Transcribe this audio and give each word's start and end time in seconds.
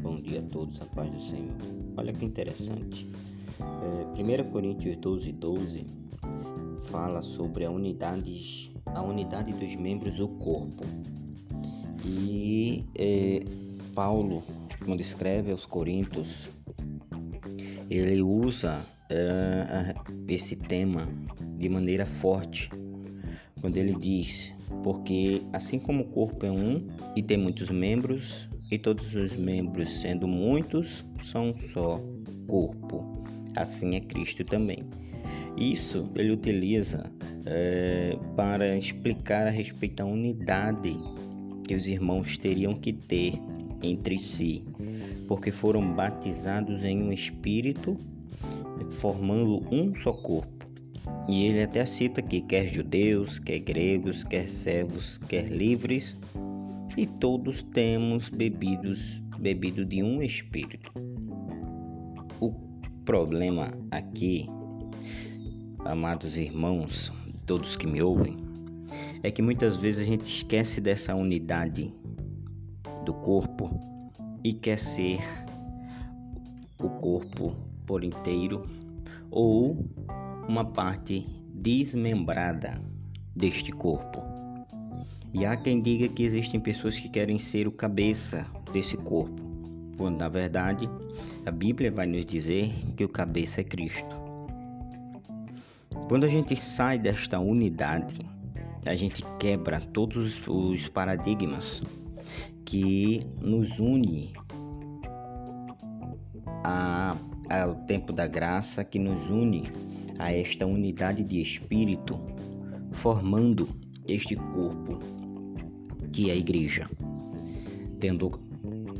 bom 0.00 0.16
dia 0.16 0.40
a 0.40 0.42
todos, 0.42 0.80
a 0.80 0.86
paz 0.86 1.10
do 1.10 1.20
Senhor. 1.20 1.54
Olha 1.96 2.12
que 2.12 2.24
interessante. 2.24 3.06
É, 3.60 4.44
1 4.44 4.50
Coríntios 4.50 4.96
12, 4.96 5.32
12 5.32 5.86
fala 6.90 7.20
sobre 7.20 7.64
a 7.64 7.70
unidade, 7.70 8.72
a 8.86 9.02
unidade 9.02 9.52
dos 9.52 9.74
membros 9.76 10.16
do 10.16 10.28
corpo. 10.28 10.84
E 12.04 12.84
é, 12.94 13.40
Paulo, 13.94 14.42
quando 14.84 15.00
escreve 15.00 15.52
aos 15.52 15.66
Coríntios, 15.66 16.50
ele 17.90 18.22
usa 18.22 18.80
é, 19.10 19.94
esse 20.28 20.56
tema 20.56 21.02
de 21.58 21.68
maneira 21.68 22.06
forte 22.06 22.70
quando 23.60 23.76
ele 23.76 23.94
diz: 23.94 24.54
Porque 24.82 25.42
assim 25.52 25.78
como 25.78 26.04
o 26.04 26.06
corpo 26.06 26.46
é 26.46 26.50
um 26.50 26.88
e 27.14 27.22
tem 27.22 27.36
muitos 27.36 27.68
membros, 27.68 28.48
e 28.70 28.78
todos 28.78 29.14
os 29.14 29.36
membros, 29.36 30.00
sendo 30.00 30.28
muitos, 30.28 31.04
são 31.22 31.54
só 31.72 32.00
corpo, 32.46 33.24
assim 33.56 33.96
é 33.96 34.00
Cristo 34.00 34.44
também. 34.44 34.78
Isso 35.56 36.08
ele 36.14 36.30
utiliza 36.30 37.10
é, 37.46 38.16
para 38.36 38.76
explicar 38.76 39.46
a 39.46 39.50
respeito 39.50 39.96
da 39.96 40.06
unidade 40.06 40.96
que 41.66 41.74
os 41.74 41.86
irmãos 41.86 42.38
teriam 42.38 42.74
que 42.74 42.92
ter 42.92 43.34
entre 43.82 44.18
si, 44.18 44.62
porque 45.26 45.50
foram 45.50 45.94
batizados 45.94 46.84
em 46.84 47.02
um 47.02 47.12
espírito, 47.12 47.96
formando 48.90 49.64
um 49.72 49.94
só 49.94 50.12
corpo. 50.12 50.60
E 51.28 51.46
ele 51.46 51.62
até 51.62 51.84
cita 51.86 52.20
que 52.20 52.40
quer 52.40 52.66
judeus, 52.68 53.38
quer 53.38 53.58
gregos, 53.60 54.24
quer 54.24 54.48
servos, 54.48 55.18
quer 55.28 55.48
livres, 55.48 56.16
e 56.96 57.06
todos 57.06 57.62
temos 57.62 58.28
bebidos, 58.28 59.22
bebido 59.38 59.84
de 59.84 60.02
um 60.02 60.22
espírito. 60.22 60.92
O 62.40 62.52
problema 63.04 63.72
aqui, 63.90 64.48
amados 65.84 66.36
irmãos, 66.36 67.12
todos 67.46 67.76
que 67.76 67.86
me 67.86 68.02
ouvem, 68.02 68.36
é 69.22 69.30
que 69.30 69.42
muitas 69.42 69.76
vezes 69.76 70.02
a 70.02 70.04
gente 70.04 70.24
esquece 70.24 70.80
dessa 70.80 71.14
unidade 71.14 71.92
do 73.04 73.14
corpo 73.14 73.70
e 74.42 74.52
quer 74.52 74.78
ser 74.78 75.20
o 76.80 76.88
corpo 76.88 77.56
por 77.86 78.02
inteiro 78.02 78.66
ou 79.30 79.86
uma 80.48 80.64
parte 80.64 81.26
desmembrada 81.52 82.80
deste 83.36 83.70
corpo. 83.70 84.22
E 85.32 85.46
há 85.46 85.56
quem 85.56 85.80
diga 85.80 86.08
que 86.08 86.22
existem 86.22 86.58
pessoas 86.58 86.98
que 86.98 87.08
querem 87.08 87.38
ser 87.38 87.68
o 87.68 87.72
cabeça 87.72 88.44
desse 88.72 88.96
corpo, 88.96 89.40
quando 89.96 90.18
na 90.18 90.28
verdade 90.28 90.88
a 91.46 91.50
Bíblia 91.50 91.90
vai 91.90 92.06
nos 92.06 92.26
dizer 92.26 92.72
que 92.96 93.04
o 93.04 93.08
cabeça 93.08 93.60
é 93.60 93.64
Cristo. 93.64 94.16
Quando 96.08 96.24
a 96.24 96.28
gente 96.28 96.56
sai 96.56 96.98
desta 96.98 97.38
unidade, 97.38 98.18
a 98.84 98.96
gente 98.96 99.24
quebra 99.38 99.80
todos 99.80 100.42
os 100.48 100.88
paradigmas 100.88 101.80
que 102.64 103.24
nos 103.40 103.78
une 103.78 104.32
ao 107.48 107.74
tempo 107.86 108.12
da 108.12 108.26
graça, 108.26 108.84
que 108.84 108.98
nos 108.98 109.30
une 109.30 109.64
a 110.18 110.32
esta 110.32 110.66
unidade 110.66 111.24
de 111.24 111.40
espírito, 111.40 112.18
formando 112.92 113.68
este 114.12 114.36
corpo 114.36 114.98
que 116.12 116.30
é 116.30 116.32
a 116.32 116.36
igreja, 116.36 116.88
tendo 117.98 118.30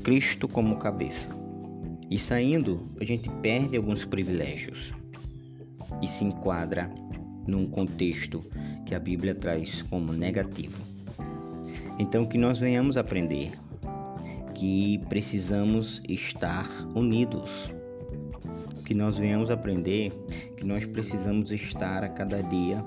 Cristo 0.03 0.48
como 0.48 0.77
cabeça. 0.77 1.30
E 2.10 2.19
saindo, 2.19 2.88
a 3.00 3.04
gente 3.04 3.28
perde 3.43 3.76
alguns 3.76 4.04
privilégios 4.04 4.93
e 6.03 6.06
se 6.06 6.25
enquadra 6.25 6.93
num 7.47 7.66
contexto 7.66 8.44
que 8.87 8.94
a 8.94 8.99
Bíblia 8.99 9.34
traz 9.34 9.82
como 9.82 10.12
negativo. 10.12 10.81
Então, 11.99 12.25
que 12.25 12.38
nós 12.38 12.59
venhamos 12.59 12.97
aprender 12.97 13.53
que 14.54 14.99
precisamos 15.09 16.03
estar 16.09 16.66
unidos, 16.94 17.70
que 18.84 18.94
nós 18.94 19.19
venhamos 19.19 19.50
aprender 19.50 20.12
que 20.56 20.66
nós 20.66 20.84
precisamos 20.84 21.50
estar 21.50 22.04
a 22.04 22.09
cada 22.09 22.43
dia 22.43 22.84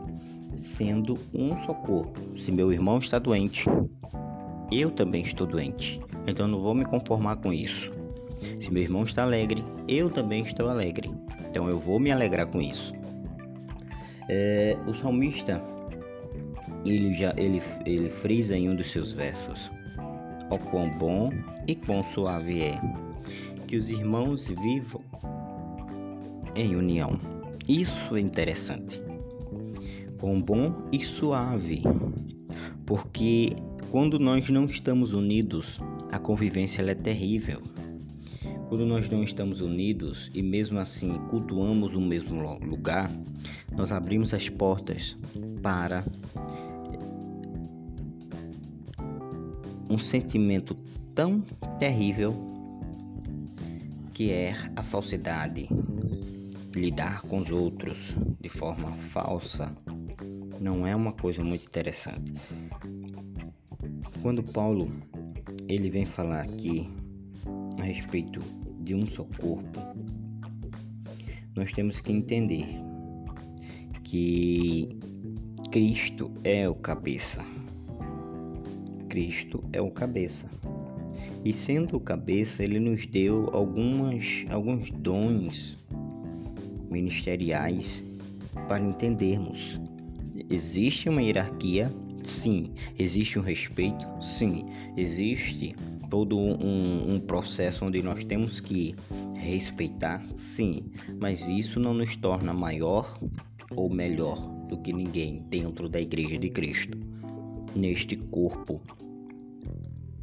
sendo 0.64 1.20
um 1.34 1.58
só 1.58 1.74
corpo. 1.74 2.40
Se 2.40 2.52
meu 2.52 2.72
irmão 2.72 2.98
está 2.98 3.20
doente, 3.20 3.66
eu 4.72 4.90
também 4.90 5.22
estou 5.22 5.46
doente. 5.46 6.00
Então 6.26 6.48
não 6.48 6.62
vou 6.62 6.74
me 6.74 6.86
conformar 6.86 7.36
com 7.38 7.52
isso. 7.52 7.92
Se 8.60 8.72
meu 8.72 8.82
irmão 8.82 9.04
está 9.04 9.24
alegre, 9.24 9.64
eu 9.88 10.10
também 10.10 10.42
estou 10.42 10.70
alegre. 10.70 11.12
Então 11.50 11.70
eu 11.70 11.78
vou 11.78 12.00
me 12.00 12.12
alegrar 12.12 12.48
com 12.48 12.62
isso. 12.62 12.94
É, 14.30 14.78
o 14.88 14.94
salmista 14.94 15.62
ele 16.86 17.14
já 17.14 17.34
ele, 17.38 17.62
ele 17.86 18.10
frisa 18.10 18.56
em 18.56 18.70
um 18.70 18.76
dos 18.76 18.90
seus 18.90 19.12
versos: 19.12 19.70
Ó 20.50 20.58
quão 20.58 20.90
bom 20.98 21.30
e 21.68 21.76
quão 21.76 22.04
suave 22.04 22.62
é 22.62 22.80
que 23.68 23.76
os 23.76 23.90
irmãos 23.90 24.48
vivam 24.48 25.02
em 26.56 26.76
união. 26.76 27.20
Isso 27.68 28.16
é 28.16 28.20
interessante 28.20 29.04
bom 30.42 30.88
e 30.92 31.04
suave, 31.04 31.84
porque 32.86 33.56
quando 33.92 34.18
nós 34.18 34.50
não 34.50 34.66
estamos 34.66 35.12
unidos, 35.12 35.80
a 36.12 36.18
convivência 36.18 36.82
é 36.82 36.96
terrível. 36.96 37.62
Quando 38.70 38.86
nós 38.86 39.10
não 39.10 39.22
estamos 39.22 39.62
unidos 39.62 40.32
e 40.34 40.42
mesmo 40.42 40.80
assim 40.80 41.14
cultuamos 41.30 41.94
o 41.94 42.02
mesmo 42.02 42.42
lugar, 42.66 43.12
nós 43.76 43.92
abrimos 43.92 44.34
as 44.34 44.50
portas 44.50 45.18
para 45.62 46.06
um 49.90 50.00
sentimento 50.00 50.76
tão 51.14 51.42
terrível 51.78 52.34
que 54.14 54.32
é 54.32 54.56
a 54.76 54.82
falsidade, 54.82 55.68
lidar 56.76 57.22
com 57.24 57.40
os 57.40 57.52
outros 57.52 58.16
de 58.40 58.50
forma 58.50 58.92
falsa, 58.94 59.72
não 60.60 60.86
é 60.86 60.96
uma 60.96 61.14
coisa 61.14 61.44
muito 61.44 61.66
interessante. 61.66 62.34
Quando 64.22 64.44
Paulo 64.44 64.92
ele 65.68 65.90
vem 65.90 66.06
falar 66.06 66.42
aqui 66.42 66.90
a 67.78 67.84
respeito 67.84 68.42
de 68.80 68.96
um 68.96 69.06
só 69.06 69.24
corpo, 69.40 69.80
nós 71.56 71.72
temos 71.72 72.00
que 72.00 72.12
entender 72.12 72.68
que 74.04 74.90
Cristo 75.72 76.32
é 76.44 76.68
o 76.70 76.76
cabeça. 76.76 77.44
Cristo 79.10 79.60
é 79.74 79.82
o 79.82 79.92
cabeça. 79.92 80.50
E 81.46 81.52
sendo 81.52 81.98
o 81.98 82.00
cabeça, 82.00 82.64
ele 82.64 82.80
nos 82.80 83.06
deu 83.06 83.50
algumas, 83.54 84.46
alguns 84.50 84.92
dons 84.92 85.78
ministeriais 86.90 88.04
para 88.68 88.80
entendermos 88.80 89.80
Existe 90.50 91.10
uma 91.10 91.22
hierarquia? 91.22 91.94
Sim. 92.22 92.74
Existe 92.98 93.38
um 93.38 93.42
respeito? 93.42 94.08
Sim. 94.22 94.66
Existe 94.98 95.76
todo 96.10 96.38
um, 96.38 97.16
um 97.16 97.20
processo 97.20 97.86
onde 97.86 98.02
nós 98.02 98.24
temos 98.24 98.60
que 98.60 98.96
respeitar? 99.36 100.26
Sim. 100.36 100.92
Mas 101.20 101.48
isso 101.48 101.80
não 101.80 101.94
nos 101.94 102.16
torna 102.16 102.54
maior 102.54 103.20
ou 103.76 103.90
melhor 103.90 104.38
do 104.68 104.78
que 104.78 104.92
ninguém 104.92 105.38
dentro 105.50 105.88
da 105.88 106.00
Igreja 106.00 106.38
de 106.38 106.50
Cristo, 106.50 106.98
neste 107.76 108.16
corpo, 108.16 108.82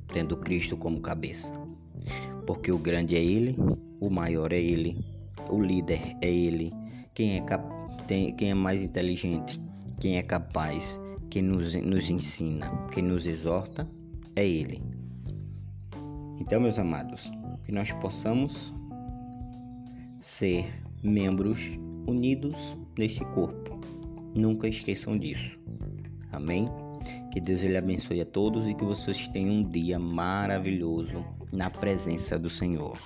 tendo 0.08 0.36
Cristo 0.36 0.76
como 0.76 1.00
cabeça. 1.00 1.52
Porque 2.46 2.72
o 2.72 2.78
grande 2.78 3.16
é 3.16 3.22
Ele, 3.22 3.56
o 4.00 4.10
maior 4.10 4.52
é 4.52 4.60
Ele, 4.60 5.04
o 5.48 5.60
líder 5.60 6.16
é 6.20 6.28
Ele, 6.28 6.72
quem 7.14 7.36
é, 7.36 7.40
cap... 7.42 7.64
quem 8.08 8.50
é 8.50 8.54
mais 8.54 8.82
inteligente 8.82 9.60
quem 10.00 10.16
é 10.16 10.22
capaz, 10.22 10.98
quem 11.28 11.42
nos, 11.42 11.74
nos 11.74 12.10
ensina, 12.10 12.66
quem 12.92 13.04
nos 13.04 13.26
exorta 13.26 13.86
é 14.34 14.46
Ele. 14.46 14.82
Então, 16.40 16.58
meus 16.58 16.78
amados, 16.78 17.30
que 17.64 17.70
nós 17.70 17.92
possamos 17.92 18.72
ser 20.18 20.64
membros 21.04 21.78
unidos 22.06 22.76
neste 22.98 23.22
corpo. 23.26 23.78
Nunca 24.34 24.66
esqueçam 24.66 25.18
disso. 25.18 25.52
Amém? 26.32 26.68
Que 27.32 27.40
Deus 27.40 27.62
ele 27.62 27.76
abençoe 27.76 28.20
a 28.20 28.26
todos 28.26 28.66
e 28.66 28.74
que 28.74 28.84
vocês 28.84 29.28
tenham 29.28 29.56
um 29.56 29.62
dia 29.62 29.98
maravilhoso 29.98 31.24
na 31.52 31.68
presença 31.68 32.38
do 32.38 32.48
Senhor. 32.48 32.98